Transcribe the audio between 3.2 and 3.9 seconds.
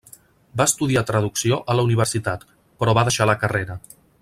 la carrera.